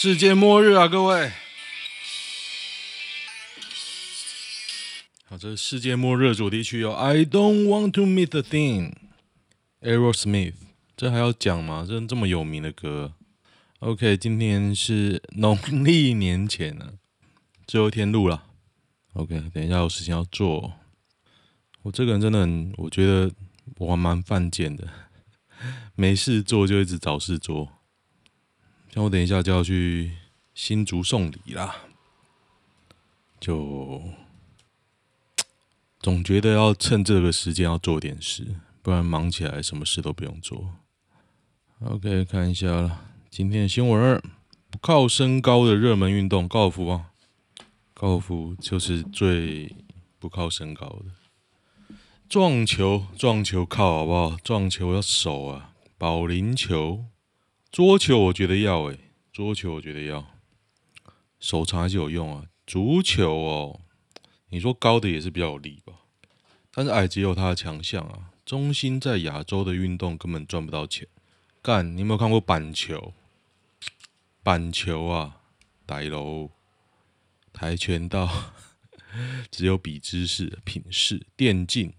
[0.00, 1.32] 世界末日啊，各位！
[5.24, 6.92] 好，这是世界末日主题曲哦。
[6.92, 10.54] I don't want to meet the thing，Aerosmith，
[10.96, 11.84] 这还要讲吗？
[11.84, 13.14] 这这么有名的歌。
[13.80, 16.92] OK，今天是农历年前呢、
[17.66, 18.44] 最后一天录了。
[19.14, 20.74] OK，等一下有事情要做。
[21.82, 23.32] 我这个人真的很，我觉得
[23.78, 24.88] 我还蛮犯贱的，
[25.96, 27.72] 没事做就一直找事做。
[28.90, 30.12] 像我等一下就要去
[30.54, 31.76] 新竹送礼啦，
[33.40, 34.02] 就。
[36.00, 40.72] 总觉得要趁这个时间要做点事，不然忙起来什么事都不用做。
[41.80, 44.22] OK，看一下，今天的新闻：
[44.70, 47.10] 不靠身高的热门运动高尔夫啊，
[47.92, 49.74] 高尔夫就是最
[50.20, 51.96] 不靠身高的。
[52.28, 54.36] 撞球，撞球靠好不好？
[54.36, 55.72] 撞球要手啊。
[55.98, 57.06] 保龄球，
[57.70, 58.98] 桌球我觉得要诶、
[59.32, 60.26] 桌球我觉得要，
[61.38, 62.46] 手长还是有用啊。
[62.66, 63.80] 足球哦。
[64.50, 65.92] 你说高的也是比较有力吧，
[66.72, 68.30] 但是矮子也有他的强项啊。
[68.46, 71.06] 中心在亚洲的运动根本赚不到钱。
[71.60, 73.12] 干，你有没有看过板球？
[74.42, 75.42] 板球啊，
[75.86, 76.50] 歹楼，
[77.52, 78.54] 跆拳道，
[79.52, 81.26] 只有比知识、品势。
[81.36, 81.92] 电竞，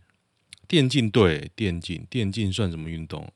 [0.67, 3.31] 电竞对，电竞，电竞算什么运动？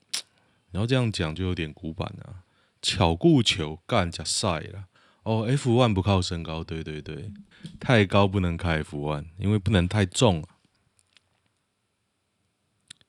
[0.74, 2.44] 然后这样讲就有点古板啊。
[2.82, 4.88] 巧固球，干加赛了。
[5.24, 7.32] 哦，F1 不靠身高，对对对。
[7.80, 10.58] 太高不能开 F1，因为不能太重啊。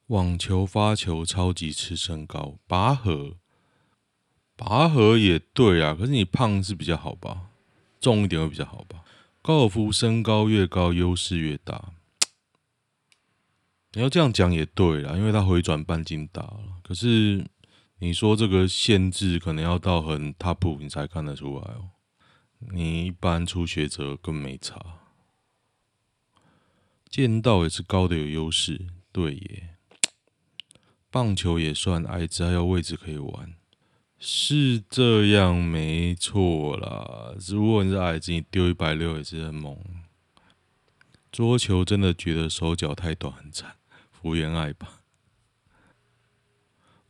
[0.09, 3.39] 网球发球超级吃身高，拔河，
[4.55, 7.49] 拔河也对啊，可是你胖是比较好吧，
[8.01, 9.03] 重一点会比较好吧。
[9.43, 11.95] 高尔夫身高越高优势越大，
[13.95, 16.81] 你要这样讲也对啦，因为它回转半径大了。
[16.83, 17.45] 可是
[18.05, 21.89] 你说这个限制可能要到很 top 你才看得出来哦。
[22.59, 24.79] 你一般初学者更没差，
[27.09, 29.71] 剑道也是高的有优势，对耶。
[31.11, 33.55] 棒球也算矮子，还有位置可以玩，
[34.19, 37.35] 是这样没错啦。
[37.49, 39.79] 如果你是矮子，你丢一百六也是很猛。
[41.33, 43.77] 桌球真的觉得手脚太短很惨，
[44.13, 45.04] 福原爱吧。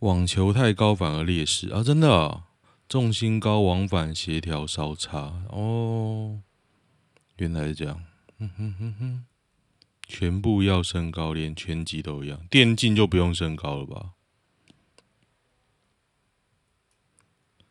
[0.04, 2.48] 网球太高反而劣势啊，真的啊。
[2.87, 6.42] 重心高，往返协调稍差哦。
[7.37, 8.04] 原来是这样，
[8.38, 9.25] 哼哼哼哼，
[10.06, 12.46] 全部要身高，连拳击都一样。
[12.50, 14.11] 电竞就不用身高了吧？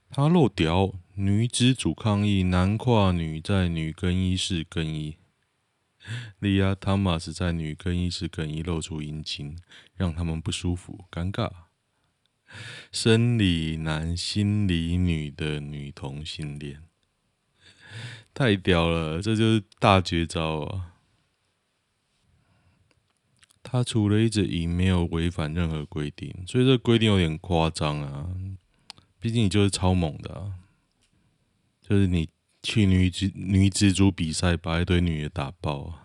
[0.09, 5.17] 他漏屌，女子组抗议男跨女在女更衣室更衣，
[6.39, 9.55] 莉亚·汤马斯在女更衣室更衣，露出阴茎，
[9.95, 11.51] 让他们不舒服，尴尬。
[12.91, 16.81] 生理男、心理女的女同性恋，
[18.33, 19.21] 太屌了！
[19.21, 20.93] 这就是大绝招啊！
[23.61, 28.29] 他除了一直赢，没有违反任何规定，所以这规定有点夸张啊。
[29.19, 30.51] 毕竟你就是超猛的，
[31.81, 32.29] 就是你
[32.61, 36.02] 去女子女子组比赛，把一堆女的打爆啊。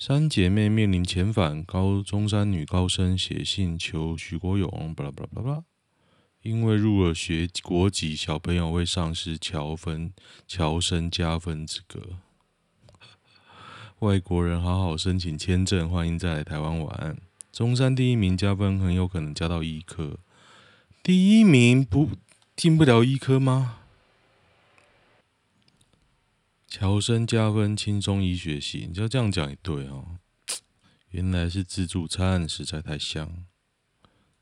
[0.00, 5.64] 三姐妹面临遣返，高中山女高生写信求徐国勇，巴拉巴拉巴拉，
[6.42, 10.12] 因为入了学国籍，小朋友会丧失侨分
[10.46, 12.00] 侨生加分资格。
[13.98, 17.18] 外国人好好申请签证，欢迎再来台湾玩。
[17.50, 20.18] 中山第一名加分很有可能加到医科，
[21.02, 22.10] 第一名不
[22.54, 23.80] 进不了医科吗？
[26.70, 30.18] 乔生加分，轻松医学系，你就这样讲也对哦。
[31.08, 33.46] 原来是自助餐，实在太香。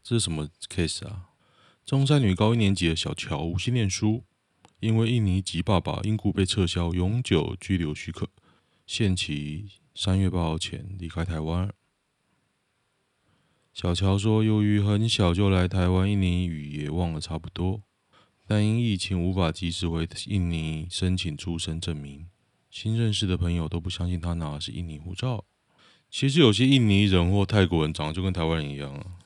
[0.02, 1.30] 这是什么 case 啊？
[1.84, 4.24] 中山女高一年级的小乔无心念书，
[4.80, 8.28] 因为印尼籍爸爸因故被撤销永久居留许可，
[8.88, 11.72] 限期三月八号前离开台湾。
[13.72, 17.84] 小乔说，由于很小就来台湾，印尼语也忘了差不多。
[18.46, 22.28] 但因疫情无法及时回印尼申请出生证明，
[22.70, 25.44] 新认识的朋友都不相信他拿的是印尼护照。
[26.08, 29.18] 其实有些印尼人或泰国人长得就跟台湾人一样啊，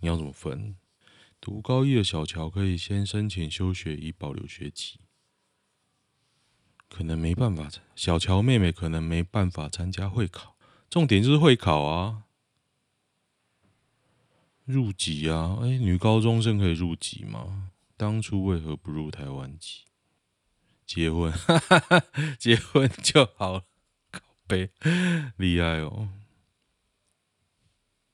[0.00, 0.76] 你要怎么分？
[1.40, 4.98] 读高一的小乔可以先申请休学以保留学籍，
[6.90, 7.70] 可能没办法。
[7.96, 10.56] 小乔妹妹可能没办法参加会考，
[10.90, 12.24] 重点就是会考啊，
[14.66, 17.70] 入籍啊，哎、女高中生可以入籍吗？
[17.98, 19.80] 当初为何不入台湾籍？
[20.86, 22.04] 结婚，哈哈哈，
[22.38, 23.64] 结婚就好了，
[24.12, 24.70] 靠北，
[25.36, 26.08] 厉害哦！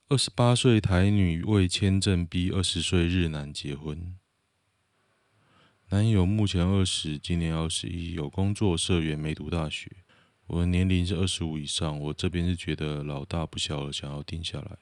[0.09, 4.17] 二十八岁台女为签证逼二十岁日男结婚，
[5.89, 9.91] 男友目前二十，今年二十一，有工作，社员，没读大学。
[10.47, 14.79] 我的年龄是二十五以上，我这边是觉得老大不小了，想要定下来。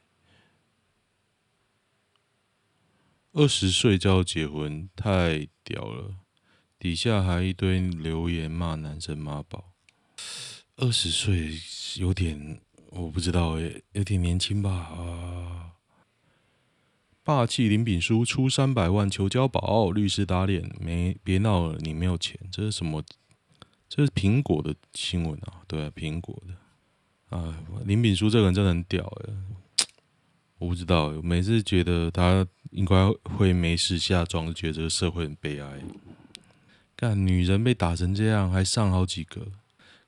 [3.35, 6.17] 二十岁就要结婚，太屌了！
[6.77, 9.73] 底下还一堆留言骂男生妈宝。
[10.75, 11.51] 二十岁
[11.97, 14.69] 有点，我不知道诶，有点年轻吧？
[14.69, 15.71] 啊！
[17.23, 23.03] 霸气林炳书出三百万求交保，律师打脸，没别闹了，你没有钱，这是什么？
[23.89, 27.35] 这是苹果的新闻啊，对啊，苹果的。
[27.35, 29.33] 啊，林炳书这个人真的很屌哎，
[30.59, 35.81] 我不知道，每次觉得他应该会没事下庄，就觉得这个社会很悲哀。
[36.95, 39.47] 干，女人被打成这样，还上好几个，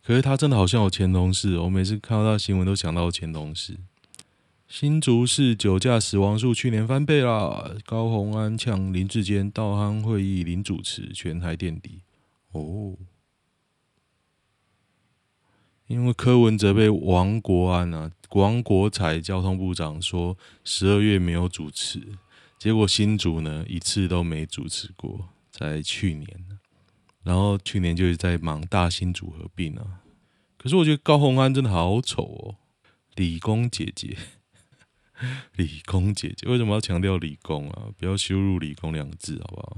[0.04, 3.78] 可是他真的好像有前同事，我每次看到他新闻都想到前同事。
[4.68, 12.02] 新竹市酒驾死亡数去年翻倍啦，高虹安呛林志坚，道安会议零主持，全台垫底。
[12.52, 12.96] 哦。
[15.88, 22.02] 因为柯文哲被王国安啊，王国材交通部长说十二月没有主持，
[22.58, 26.28] 结果新竹呢一次都没主持过，在去年，
[27.24, 30.02] 然后去年就是在忙大新竹合并啊。
[30.58, 32.56] 可是我觉得高虹安真的好丑哦，
[33.16, 34.18] 理工姐姐，
[35.56, 37.90] 理工姐姐为什么要强调理工啊？
[37.98, 39.78] 不要羞辱理工两个字好不好？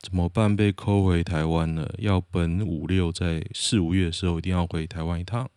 [0.00, 0.54] 怎么办？
[0.54, 1.94] 被扣回台湾了？
[1.98, 5.50] 要本五六在四五月的时候一定要回台湾一趟。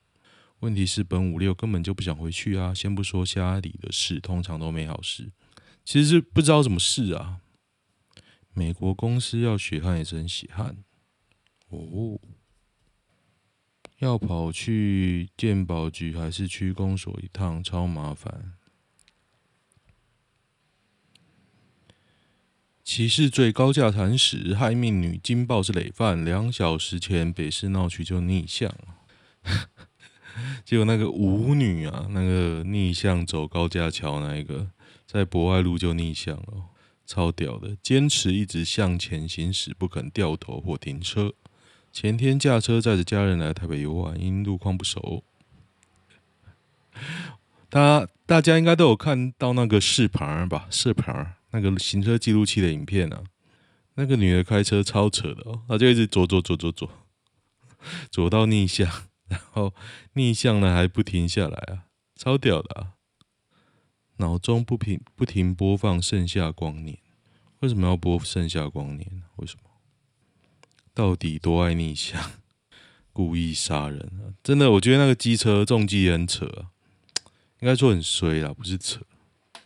[0.62, 2.74] 问题是本五六根本就不想回去啊！
[2.74, 5.32] 先不说家里的事，通常都没好事。
[5.84, 7.42] 其实是不知道什么事啊。
[8.54, 10.78] 美国公司要血汗也是很血汗
[11.70, 12.20] 哦。
[14.00, 18.54] 要跑去鉴宝局还是区公所一趟，超麻烦。
[22.84, 26.26] 歧视罪高价惨死，害命女惊爆是累犯。
[26.26, 28.76] 两小时前北市闹区就逆向，
[30.66, 34.72] 结果那个舞女啊，那个逆向走高架桥那一个，
[35.12, 36.70] 在博爱路就逆向了，
[37.06, 41.34] 超屌的，坚持一直向前行驶，不肯掉头或停车。
[41.92, 45.26] 前天驾车载着家人来台北游玩，因路况不熟，
[47.70, 50.68] 大大家应该都有看到那个视频吧？
[50.70, 51.14] 视频。
[51.50, 53.22] 那个行车记录器的影片啊，
[53.96, 56.90] 那个女的开车超扯的哦，她就一直左左左左左，
[58.10, 58.90] 左到逆向，
[59.28, 59.74] 然后
[60.14, 61.84] 逆向呢还不停下来啊，
[62.16, 63.01] 超屌的啊！
[64.22, 66.96] 脑中不停不停播放《盛夏光年》，
[67.60, 69.10] 为什么要播《盛夏光年》？
[69.38, 69.64] 为什么？
[70.94, 72.32] 到底多爱逆向？
[73.12, 74.32] 故意杀人啊！
[74.42, 76.46] 真的，我觉得那个机车重机很扯，
[77.60, 79.02] 应该说很衰啊，不是扯，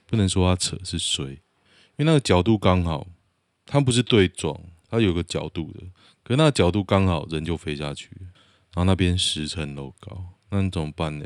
[0.08, 1.26] 不能说他扯，是衰。
[1.98, 3.06] 因为那个角度刚好，
[3.66, 4.60] 它不是对撞，
[4.90, 5.82] 它有个角度的，
[6.24, 8.10] 可是那个角度刚好，人就飞下去，
[8.74, 11.26] 然后那边十层楼高，那你怎么办呢？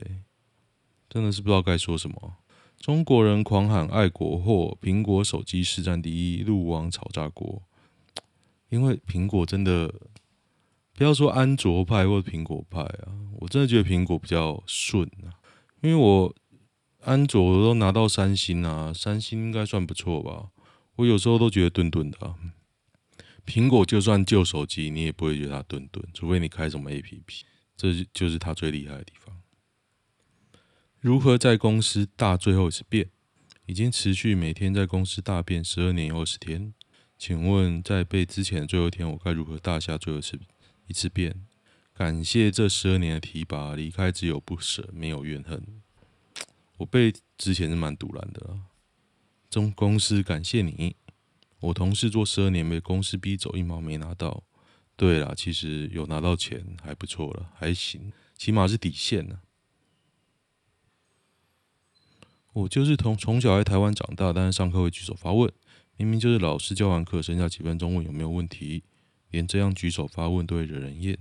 [1.09, 2.35] 真的是不知道该说什么。
[2.79, 7.61] 中国人狂喊爱国货，苹果手机市占第一，路网炒炸锅。
[8.69, 9.93] 因为苹果真的，
[10.93, 15.35] 不要说安卓派或者苹果派啊，我真的觉得苹果比较顺啊，
[15.81, 16.33] 因为我
[17.01, 20.49] 安卓都拿到三星啊，三星应该算不错吧。
[20.95, 22.35] 我有时候都觉得顿顿的，
[23.45, 27.41] 苹果就算旧手机，你也不会觉得它顿顿，除非你开什么 APP，
[27.75, 29.38] 这就是它最厉害的地方。
[31.01, 33.09] 如何在公司大最后一次便？
[33.65, 36.73] 已经持续每天在公司大便十二年又二十天，
[37.17, 40.37] 请问在被之前的最后一天，我该如何大下最后一次
[40.87, 41.33] 一次便？
[41.93, 45.63] 感谢这十二年的提拔，离开只有不舍，没有怨恨。
[46.75, 48.59] 我被之前是蛮赌烂的了。
[49.49, 50.97] 中公司感谢你，
[51.61, 54.43] 我同事做十二年被公司逼走，一毛没拿到。
[54.97, 59.39] 对啦，其实有拿到钱还不错了，还行，起码是底线呢。
[62.59, 65.51] 我就是从从小在台湾长大，但是上课会举手发问，
[65.97, 68.83] 明明就是老师教完课，剩下几分钟问有没有问题，
[69.31, 71.17] 连这样举手发问都会惹人厌。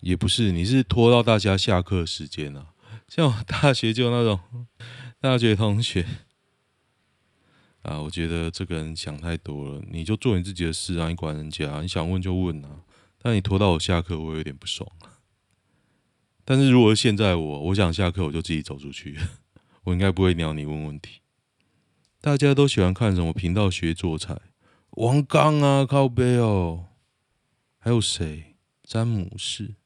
[0.00, 2.68] 也不是，你是拖到大家下课时间啊，
[3.08, 4.66] 像我大学就那种
[5.20, 6.06] 大学同学。
[7.82, 9.82] 啊，我觉得这个人想太多了。
[9.90, 12.82] 你就做你自己的事啊，你管人家，你想问就问啊。
[13.20, 14.88] 但你拖到我下课，我有点不爽。
[16.44, 19.18] 但是如果现在我，我想下课我就自己走出去，
[19.88, 21.22] 我应该不会鸟你问问题。
[22.20, 24.36] 大家都喜欢看什么频道学做菜？
[24.90, 26.86] 王刚啊，靠北哦。
[27.78, 28.56] 还有谁？
[28.82, 29.76] 詹姆士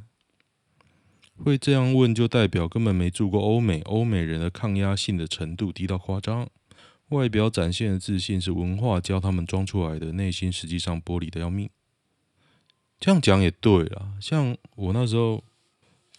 [1.37, 3.83] 会这样问，就代表根本没住过欧美。
[3.83, 6.49] 欧美人的抗压性的程度低到夸张，
[7.11, 11.71] 外表展现的自信是文化教他们装出来的，内心实际上玻璃的要命。
[13.01, 15.45] 这样讲也对啦，像我那时候，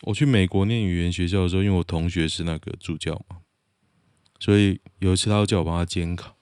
[0.03, 3.37] 我去美国念语言学校的时候，因为我同学是那个助教嘛，
[4.39, 6.35] 所以有一次他叫我帮他监考，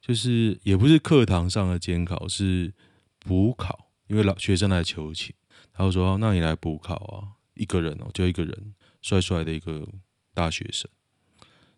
[0.00, 2.74] 就是也不是课堂上的监考，是
[3.18, 5.34] 补考，因为老学生来求情，
[5.72, 9.86] 他就说：“那你来补考啊。”一个人哦，就一个人，帅帅的一个
[10.32, 10.90] 大学生，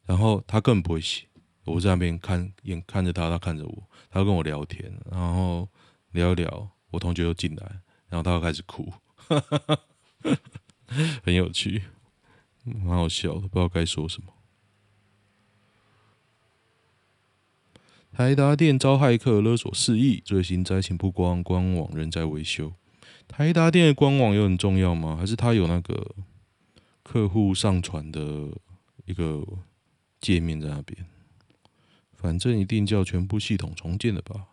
[0.04, 1.26] 然后他根本不会写，
[1.64, 5.68] 我在那边看，眼看着他，他看着我，他跟我聊天，然后
[6.10, 8.92] 聊一聊，我同学又进来，然后他又开始哭，
[11.22, 11.82] 很有趣，
[12.64, 14.32] 蛮好笑的，不知道该说什么。
[18.12, 22.74] 台达电遭骇客勒索四亿，最新灾情曝光，官网仍在维修。
[23.26, 25.16] 台达电的官网有很重要吗？
[25.16, 26.14] 还是它有那个
[27.02, 28.50] 客户上传的
[29.06, 29.42] 一个
[30.20, 31.06] 界面在那边？
[32.22, 34.46] 反正一定叫全部系统重建的吧？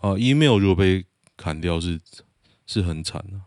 [0.00, 1.04] 啊，email 如果被
[1.36, 2.00] 砍掉是
[2.66, 3.42] 是很惨的。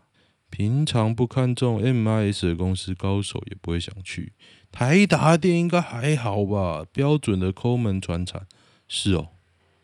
[0.48, 4.32] 平常不看重 MIS 的公司，高手也不会想去。
[4.70, 6.86] 台达电应该还好吧？
[6.92, 8.46] 标准的抠门传产
[8.86, 9.30] 是哦。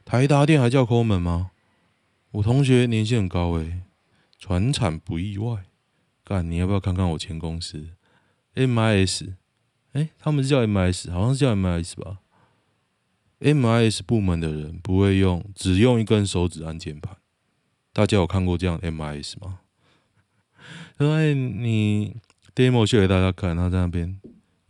[0.04, 1.50] 台达电还叫抠门吗？
[2.30, 3.82] 我同学年薪很高诶、欸。
[4.38, 5.64] 传产不意外，
[6.22, 7.88] 干，你要不要看看我前公司
[8.54, 9.34] ？MIS，
[9.92, 12.20] 哎、他们是叫 MIS，好像是叫 MIS 吧
[13.44, 17.18] ？MIS 部门的人不会用，只用一根手指按键盘。
[17.92, 19.60] 大家有看过这样 MIS 吗？
[20.98, 22.16] 因 为你
[22.54, 24.18] demo 秀给大家看，他在那边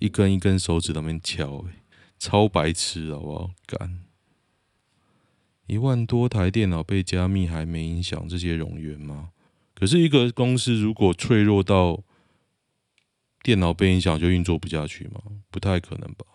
[0.01, 1.71] 一根一根手指在那边敲、欸，
[2.19, 3.51] 超白痴，好不好？
[3.67, 4.01] 干，
[5.67, 9.31] 一万多台电脑被加密还没影响这些冗员吗？
[9.75, 12.03] 可是，一个公司如果脆弱到
[13.43, 15.21] 电脑被影响就运作不下去吗？
[15.51, 16.27] 不太可能吧。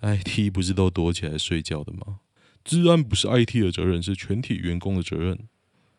[0.00, 2.20] IT 不是都躲起来睡觉的吗？
[2.64, 5.48] 治安不是 IT 的责任，是全体员工的责任。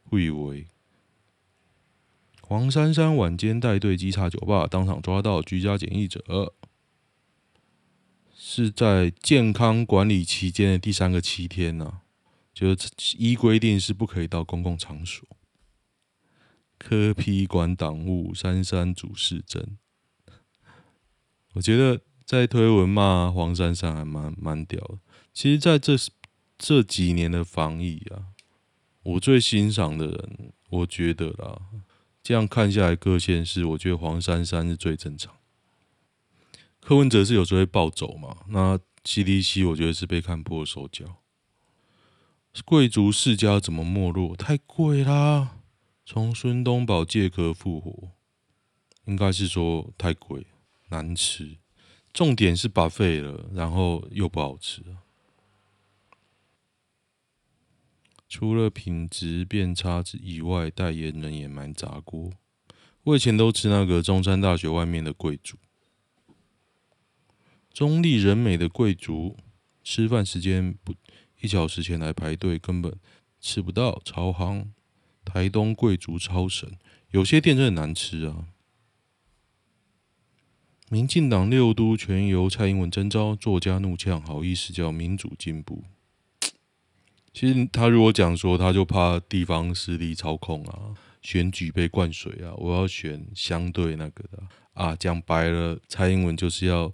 [0.04, 0.68] 会以为
[2.42, 6.54] 黄珊珊晚间带队稽查酒吧，当场抓到居家检疫者，
[8.34, 12.01] 是在健康管理期间的第三个七天呢、
[12.54, 15.27] 就是依规定是不可以到公共场所。
[16.77, 19.77] 科批管党务，珊珊主事真。
[21.54, 24.98] 我觉得在推文骂黄珊珊还蛮蛮屌的。
[25.34, 25.96] 其实，在这
[26.57, 28.36] 这几年的防疫啊，
[29.01, 31.62] 我最欣赏的人，我觉得啦，
[32.22, 35.34] 这样看下来各县市，我觉得黄珊珊是最正常。
[36.81, 41.05] 柯文哲是有时候会暴走嘛，那 CDC 我觉得是被看破手脚。
[42.65, 44.36] 贵族世家怎么没落？
[44.36, 45.60] 太贵啦！
[46.05, 48.10] 从孙东宝借壳复活，
[49.05, 50.48] 应该是说太贵
[50.89, 51.57] 难吃，
[52.17, 54.81] 重点是 buffet 了，然后又不好吃。
[58.27, 62.31] 除了品质变差之以外，代言人也蛮砸锅。
[63.03, 65.57] 我以前都吃那个中山大学外面的贵族，
[67.71, 69.38] 中立人美的贵族，
[69.83, 70.95] 吃饭时间不
[71.41, 72.97] 一小时前来排队，根本
[73.39, 74.65] 吃不到，超夯。
[75.24, 76.79] 台东贵族超神，
[77.12, 78.47] 有些店真的难吃啊！
[80.89, 85.84] 民进党六都全由蔡英文征召，作家怒呛，好意思叫民主进步？
[87.34, 94.41] 其实他如果讲说，他就怕地方势力操控啊，选举被灌水啊，我要选相对那个的
[94.74, 94.96] 啊。
[94.96, 96.94] 讲白了，蔡英文就是要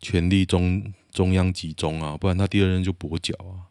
[0.00, 3.68] 权力中中央集中啊，不然他第二任就跛脚啊，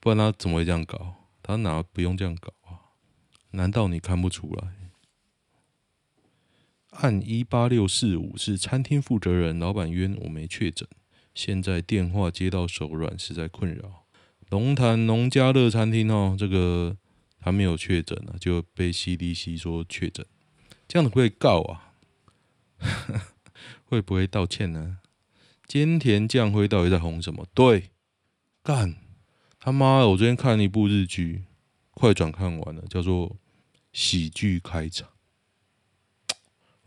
[0.00, 1.14] 不然他怎么会这样搞？
[1.44, 2.90] 他哪不用这样搞啊？
[3.52, 4.79] 难道你看不出来？
[7.00, 10.86] 按一八六四五是餐厅负责人，老板冤我没确诊，
[11.34, 14.04] 现在电话接到手软，实在困扰。
[14.50, 16.96] 龙潭农家乐餐厅哦，这个
[17.38, 20.26] 还没有确诊呢，就被 CDC 说确诊，
[20.86, 21.94] 这样子会告啊？
[23.84, 24.98] 会不会道歉呢？
[25.66, 27.46] 菅田将晖到底在红什么？
[27.54, 27.90] 对，
[28.62, 28.96] 干
[29.58, 30.08] 他妈的！
[30.10, 31.44] 我昨天看了一部日剧。
[31.92, 33.28] 快转看完了，叫做
[33.92, 35.06] 《喜剧开场》。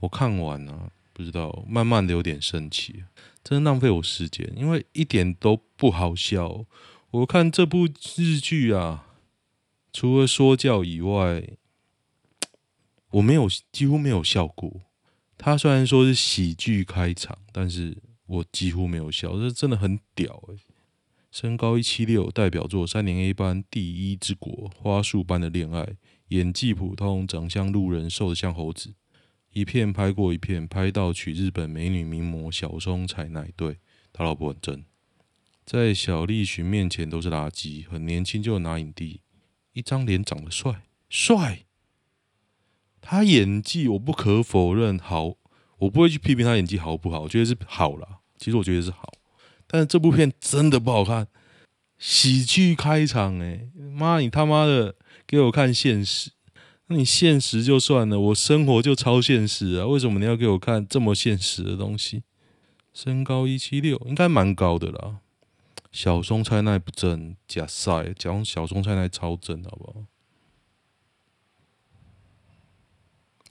[0.04, 3.06] 我看完了，不知道，慢慢的有点生气，
[3.42, 6.66] 真的浪费我时间，因为一点都不好笑。
[7.12, 9.08] 我看这部日剧啊，
[9.94, 11.48] 除了说教以外，
[13.12, 14.82] 我没有几乎没有笑过。
[15.38, 20.56] 他虽然说是喜剧开场，但是我几乎没有笑，这真的很屌哎。
[21.32, 25.96] 身高一七六，代表作三年 A 班、第一之国、花束般的恋爱，
[26.28, 28.94] 演技普通，长相路人，瘦得像猴子，
[29.54, 33.52] 一片拍过一片，拍到娶日本美女名模小松菜奈。
[33.56, 33.78] 对，
[34.12, 34.84] 他老婆很正，
[35.66, 39.22] 在小栗旬面前都是垃圾，很年轻就拿影帝，
[39.74, 41.66] 一张脸长得帅帅。
[43.00, 45.36] 他演技我不可否认好，
[45.78, 48.20] 我不会去批评他演技好不好，我觉得是好啦。
[48.38, 49.14] 其实我觉得是好，
[49.68, 51.28] 但是这部片真的不好看，
[52.00, 54.96] 喜剧开场哎，妈你他妈的
[55.28, 56.32] 给我看现实。
[56.88, 59.88] 那你现实就算了，我生活就超现实啊！
[59.88, 62.24] 为什么你要给我看这么现实的东西？
[62.94, 65.20] 身高一七六，应该蛮高的啦。
[65.92, 70.06] 小松菜奈不正，假赛讲小松菜奈超正，好不好？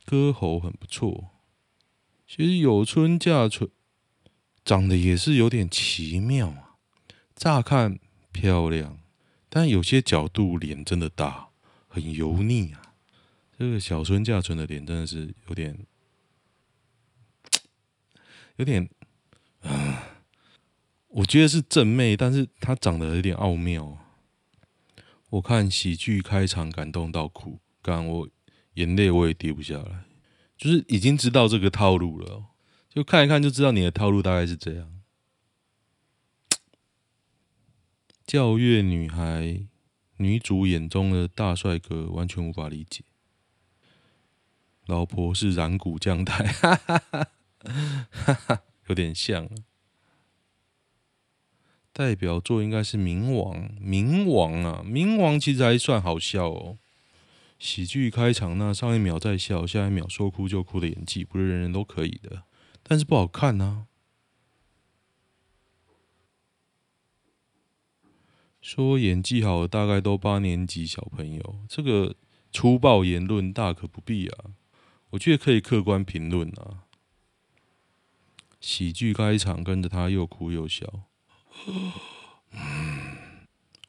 [0.05, 1.31] 歌喉很不错。
[2.29, 3.71] 其实有村架纯
[4.65, 6.77] 长得也是有点奇妙啊，
[7.35, 7.99] 乍看
[8.31, 8.99] 漂亮，
[9.49, 11.49] 但有些角度脸真的大，
[11.89, 12.82] 很油腻啊。
[13.59, 15.87] 这个小春架纯的脸真的是有点，
[18.57, 18.89] 有点，
[19.61, 20.25] 啊，
[21.09, 23.99] 我觉得是正妹，但是她长得有点奥妙。
[25.31, 28.29] 我看喜剧开场感动到哭，刚我
[28.75, 30.05] 眼泪我也滴不下来，
[30.57, 32.47] 就是已经知道这个套路了，
[32.89, 35.01] 就看一看就知道你的套路大概是这样。
[38.27, 39.67] 教月女孩
[40.17, 43.05] 女主眼中的大帅哥完全无法理解。
[44.87, 46.99] 老婆是染谷将太，哈哈
[48.35, 49.49] 哈，有点像。
[51.93, 56.79] 代表作应该是《冥王》，《冥王》啊，《冥王》其实还算好笑哦。
[57.59, 62.43] 喜剧开场那上一秒在笑，下一秒说哭就哭的演技，不是人人都可以的。
[62.83, 63.87] 但是不好看呐。
[68.61, 72.17] 说演技好大概都八年级小朋友，这个
[72.51, 74.51] 粗暴言论大可不必啊。
[75.13, 76.85] 我觉得可以客观评论啊。
[78.61, 81.09] 喜剧开场，跟着他又哭又笑，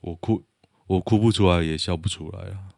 [0.02, 0.44] 我哭，
[0.88, 2.74] 我哭不出来，也笑不出来啊。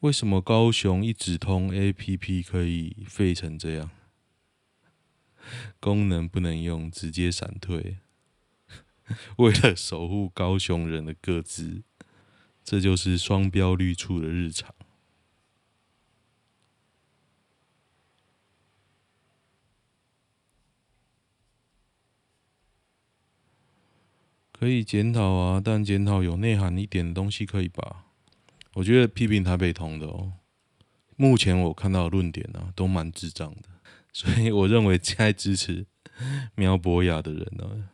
[0.00, 3.90] 为什么高雄一直通 APP 可以废成这样？
[5.80, 7.96] 功能不能用，直接闪退。
[9.38, 11.82] 为了守护高雄人的各自，
[12.62, 14.75] 这就是双标绿处的日常。
[24.58, 28.06] 可以检讨啊，但检讨有内涵一点的东西可以吧？
[28.72, 30.32] 我觉得批评台北通的哦，
[31.16, 33.68] 目前我看到的论点啊，都蛮智障的，
[34.14, 35.86] 所以我认为现在支持
[36.54, 37.90] 苗博雅的人呢，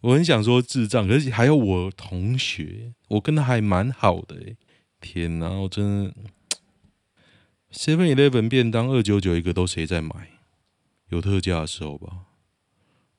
[0.00, 4.56] 我很想说智障，可是还有我同学，我跟他还蛮好的诶，
[5.00, 6.14] 天哪，我真的
[7.72, 10.30] ，Seven Eleven 便当二九九一个都谁在买？
[11.10, 12.25] 有特价的时候吧。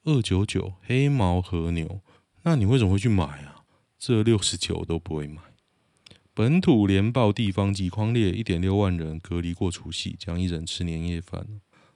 [0.08, 2.00] 二九九黑毛和牛，
[2.44, 3.66] 那你为什么会去买啊？
[4.00, 5.42] 这六十九都不会买。
[6.34, 11.46] 本土连报地方级匡列一点六万人隔离过除夕，将一人吃年夜饭。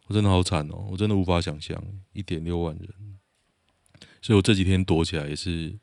[0.08, 2.90] 我真的好惨哦，我真的无法想象一点六万人。
[4.22, 5.80] 所以我这几天躲起来也是，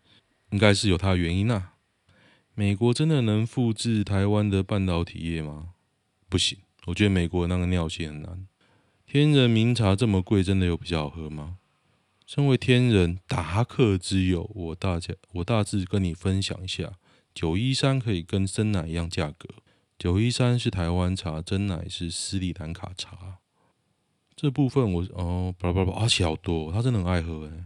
[0.50, 1.76] 应该是有它的原因啊。
[2.54, 5.70] 美国真的能复制台湾的半导体业吗？
[6.28, 8.46] 不行，我觉得美国那个尿性很难。
[9.06, 11.58] 天人茗茶这么贵，真的有比较好喝吗？
[12.28, 16.92] 身为天人达克之友，我大家我大致跟你分享一下，
[17.32, 19.48] 九一三可以跟真奶一样价格。
[19.98, 23.38] 九一三是台湾茶，真奶是斯里兰卡茶。
[24.36, 27.64] 这部分我哦，巴拉巴拉，而且好多，他真的很爱喝哎。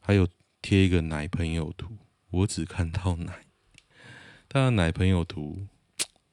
[0.00, 0.26] 还有
[0.62, 1.88] 贴一个奶朋友图，
[2.30, 3.44] 我只看到奶，
[4.48, 5.66] 他的奶朋友图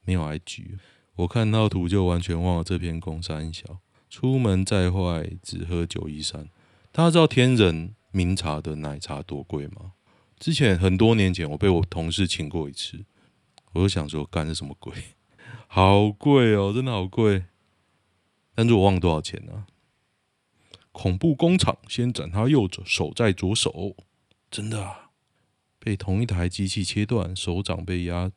[0.05, 0.77] 没有 IG，
[1.15, 3.79] 我看到图就完全忘了这篇公山小。
[4.09, 6.47] 出门再坏，只喝九一三。
[6.95, 9.91] 大家知道天人茗茶的奶茶多贵吗？
[10.39, 13.03] 之前很多年前，我被我同事请过一次，
[13.73, 14.93] 我就想说，干是什么鬼？
[15.67, 17.43] 好贵哦，真的好贵。
[18.55, 19.65] 但是我忘了多少钱了？
[20.93, 23.97] 恐怖工厂先斩他右手，再左手，
[24.49, 25.09] 真的啊！
[25.77, 28.31] 被同一台机器切断，手掌被压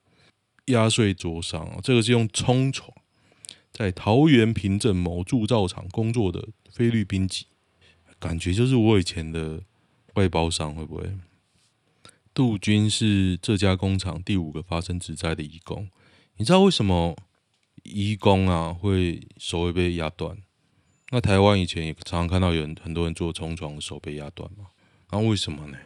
[0.65, 1.79] 压碎灼伤。
[1.81, 2.93] 这个是用冲床
[3.71, 7.47] 在桃园平镇某铸造厂工作的菲律宾籍。
[8.19, 9.63] 感觉就是我以前的
[10.15, 11.17] 外包商会不会？
[12.35, 15.89] 杜军是这家工厂第五个发生职灾的义工。
[16.37, 17.17] 你知道为什么
[17.83, 20.37] 义工啊会手会被压断？
[21.11, 24.67] 那台湾以前也常常看到有人很多人做冲床的手被压断嘛。
[25.11, 25.79] 那为什么呢？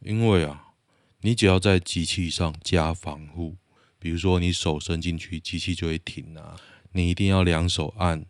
[0.00, 0.74] 因为啊，
[1.22, 3.56] 你只要在机器上加防护，
[3.98, 6.56] 比如说你手伸进去，机器就会停啊。
[6.92, 8.26] 你一定要两手按，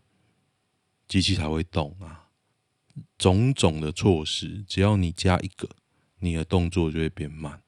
[1.09, 2.26] 机器才会动啊。
[3.19, 5.69] 种种的措施，只要你加一个，
[6.21, 7.63] 你的动作就会变慢。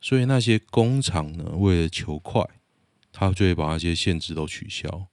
[0.00, 2.44] 所以那些工厂呢，为了求快，
[3.12, 5.06] 他就会把那些限制都取消。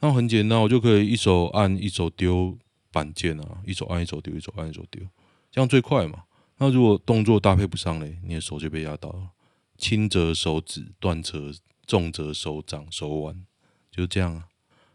[0.00, 2.56] 那很简单，我就可以一手按，一手丢
[2.92, 5.02] 板件啊，一手按，一手丢，一手按，一手丢，
[5.50, 6.24] 这样最快嘛。
[6.58, 9.30] 那如果动作搭配不上嘞，你的手就被压到了，
[9.76, 11.52] 轻则手指断折，
[11.86, 13.44] 重则手掌、手腕，
[13.90, 14.48] 就这样啊。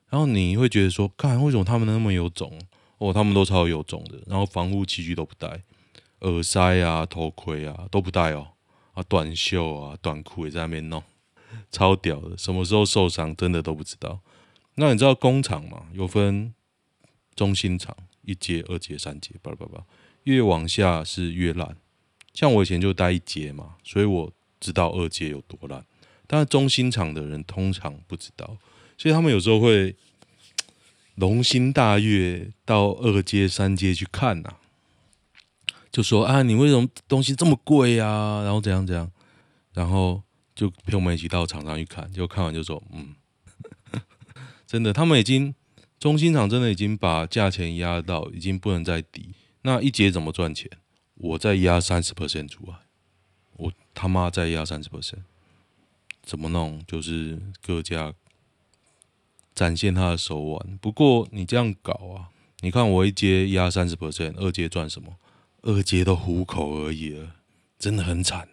[0.10, 2.60] 然后你会觉得说，看为什么他们那么有种？
[3.02, 5.64] 哦，他们都超有种的，然后防护器具都不戴，
[6.20, 8.48] 耳塞啊、头盔啊都不戴哦，
[8.94, 11.02] 啊，短袖啊、短裤也在那边弄，
[11.72, 14.20] 超屌的，什么时候受伤真的都不知道。
[14.76, 15.88] 那你知道工厂吗？
[15.94, 16.54] 有分
[17.34, 19.84] 中心厂，一阶、二阶、三阶，叭叭叭，
[20.26, 21.76] 越往下是越烂。
[22.36, 25.84] 像我以前就待一阶嘛，所以我知道二阶有多烂。
[26.28, 28.56] 但是中心厂的人通常不知道，
[28.96, 29.96] 所以他们有时候会。
[31.22, 34.56] 龙心大悦到二阶、三阶去看呐、
[35.92, 38.42] 就说啊，你为什么东西这么贵啊？
[38.44, 39.12] 然后怎样怎样，
[39.72, 40.24] 然后
[40.56, 43.14] 就陪我们一起到厂商去看，就看完就说，嗯，
[44.66, 45.54] 真的，他们已经
[46.00, 49.30] 中心厂真的已经把价钱压到已经不能再低。
[49.62, 50.68] 那一节怎么赚钱？
[51.14, 52.74] 我再压三十 percent 出来，
[53.58, 55.22] 我他妈再压三十 percent，
[56.24, 56.84] 怎么弄？
[56.88, 58.12] 就是各家。
[59.54, 60.78] 展现他的手腕。
[60.82, 62.30] 不过你这样搞啊，
[62.62, 65.16] 你看我一阶压三十 percent，二阶赚什么？
[65.62, 67.36] 二阶都糊口而已了，
[67.78, 68.50] 真的很惨。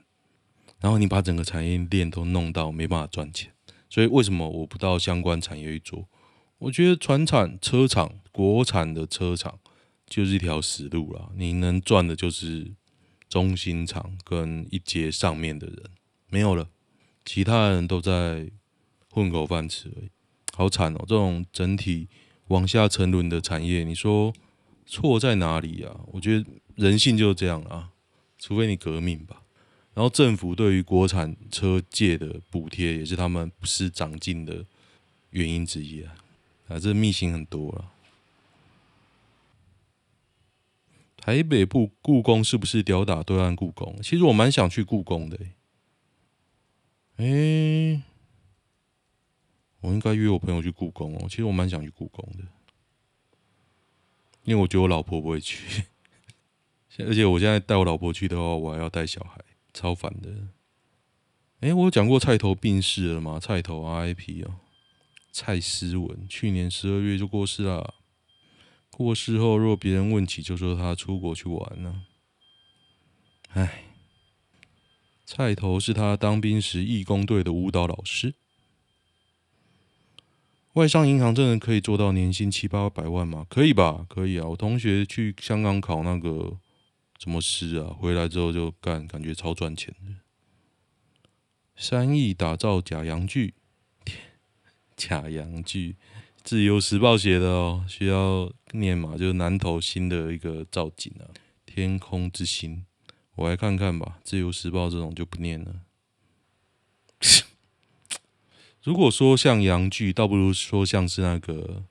[0.80, 3.52] 然后你把整个产业链都弄到没办法赚钱，
[3.88, 6.08] 所以为什么我不到相关产业去做？
[6.58, 9.58] 我觉得船厂车厂、国产的车厂
[10.06, 11.32] 就是一条死路了。
[11.36, 12.72] 你能赚的就是
[13.28, 15.82] 中心厂跟一阶上面的人，
[16.28, 16.68] 没有了，
[17.24, 18.50] 其他人都在
[19.10, 20.10] 混口饭吃而已。
[20.58, 20.98] 好惨哦！
[21.06, 22.08] 这种整体
[22.48, 24.32] 往下沉沦的产业，你说
[24.86, 26.00] 错在哪里啊？
[26.08, 26.44] 我觉得
[26.74, 27.90] 人性就是这样啊，
[28.40, 29.44] 除非你革命吧。
[29.94, 34.64] 然后政府对于国产车界的补贴，也是他们不思长进的
[35.30, 36.16] 原因之一啊。
[36.66, 37.92] 啊，这秘辛很多了。
[41.18, 43.96] 台北部故宫是不是吊打对岸故宫？
[44.02, 45.38] 其实我蛮想去故宫的，
[47.18, 47.94] 欸。
[47.94, 48.02] 哎，
[49.80, 51.26] 我应该约我朋友去故宫哦。
[51.28, 52.44] 其实我蛮想去故宫的，
[54.44, 55.84] 因为我觉得我老婆不会去，
[56.98, 59.40] 而且我现在带我老婆去的话，我还要带小孩，
[59.72, 60.48] 超烦的。
[61.60, 63.38] 哎，我有讲过菜头病逝了吗？
[63.40, 64.60] 菜头 RIP 哦，
[65.32, 67.94] 蔡思文去年十二月就过世了。
[68.90, 72.02] 过世后，若别人问起，就说他出国去玩了。
[73.50, 73.84] 哎，
[75.24, 78.34] 菜头是他当兵时义工队的舞蹈老师。
[80.78, 83.44] 外商银行真的可以做到年薪七八百万吗？
[83.50, 84.46] 可以吧，可以啊。
[84.46, 86.56] 我同学去香港考那个
[87.18, 90.14] 什么师啊，回来之后就干，感觉超赚钱的。
[91.74, 93.54] 三亿打造假洋剧，
[94.96, 95.96] 假洋剧，
[96.44, 99.16] 自由时报写的哦，需要念嘛？
[99.16, 101.26] 就是南投新的一个造景啊，
[101.66, 102.86] 天空之星，
[103.34, 104.20] 我来看看吧。
[104.22, 105.74] 自由时报这种就不念了。
[108.88, 111.84] 如果说像洋剧，倒不如说像是那个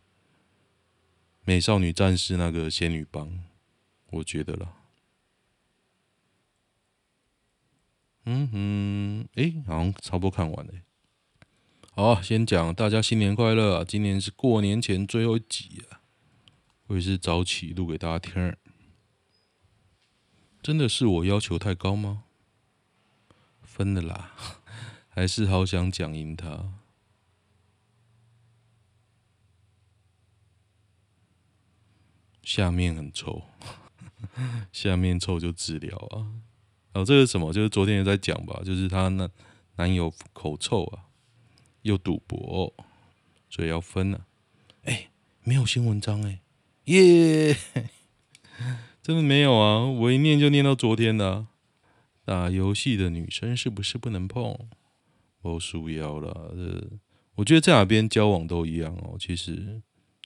[1.46, 3.44] 美少女战士那个仙女棒，
[4.10, 4.74] 我觉得啦。
[8.26, 10.74] 嗯哼，哎、好像差不多看完了。
[11.92, 13.84] 好，先讲大家新年快乐啊！
[13.88, 16.02] 今年是过年前最后一集啊，
[16.88, 18.56] 我也是早起录给大家听。
[20.64, 22.24] 真的是我要求太高吗？
[23.62, 24.32] 分了啦，
[25.10, 26.74] 还是好想讲赢他。
[32.48, 33.44] 下面很臭，
[34.72, 36.32] 下面臭就治疗啊。
[36.94, 39.30] 然后这个什么，就是昨天也在讲吧，就是她那
[39.76, 41.12] 男友口臭啊，
[41.82, 42.74] 又赌博，
[43.50, 44.26] 所以要分了。
[44.84, 45.10] 哎，
[45.44, 46.40] 没有新文章哎，
[46.86, 47.54] 耶，
[49.04, 49.84] 真的没有啊！
[49.84, 51.48] 我一念就念到昨天的。
[52.24, 54.58] 打游戏的女生是不是不能碰？
[55.42, 56.54] 我输腰了。
[56.56, 56.98] 这
[57.36, 59.18] 我觉得在哪边交往都一样哦。
[59.20, 59.82] 其实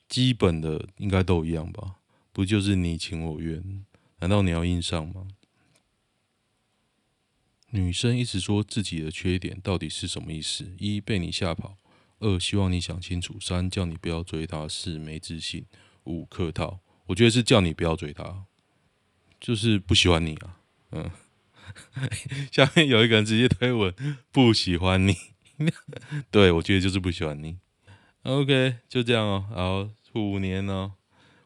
[0.08, 1.96] 基本的应该都一样吧。
[2.32, 3.84] 不就是你情我愿？
[4.20, 5.28] 难道你要硬上吗？
[7.70, 10.74] 女生一直说自己的缺点，到底是什么意思？
[10.78, 11.76] 一被你吓跑，
[12.18, 15.66] 二希望你想清楚，三叫你不要追她，四没自信，
[16.04, 16.80] 五客套。
[17.06, 18.44] 我觉得是叫你不要追她，
[19.40, 20.60] 就是不喜欢你啊。
[20.92, 21.10] 嗯，
[22.52, 23.94] 下面有一个人直接推文
[24.30, 25.16] 不喜欢你，
[26.30, 27.58] 对，我觉得就是不喜欢你。
[28.22, 29.46] OK，就这样哦。
[29.50, 30.92] 好，虎年哦，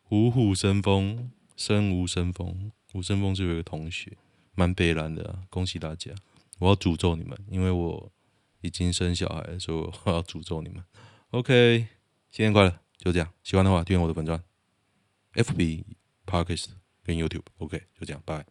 [0.09, 2.71] 虎虎生风，生无生风。
[2.95, 4.17] 五生风是有一个同学，
[4.55, 5.43] 蛮悲凉的、啊。
[5.51, 6.13] 恭喜大家！
[6.61, 8.13] 我要诅咒你们，因为我
[8.61, 10.85] 已经生小孩，所以我要诅咒你们。
[11.31, 11.89] OK，
[12.31, 12.79] 新年快乐！
[12.97, 14.41] 就这样，喜欢的话订阅我的粉钻
[15.35, 15.83] ，FB、
[16.25, 16.69] Podcast
[17.03, 17.43] 跟 YouTube。
[17.59, 18.47] OK，就这样，拜。